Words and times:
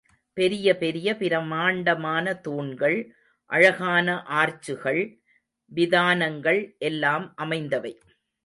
பெரிய 0.37 0.77
பெரிய 0.77 1.15
பிரமாண்டமான 1.17 2.33
தூண்கள், 2.33 2.97
அழகான 3.45 4.15
ஆர்ச்சுகள், 4.29 5.01
விதானங்கள் 5.71 6.77
எல்லாம் 6.77 7.33
அமைந்தவை. 7.35 7.93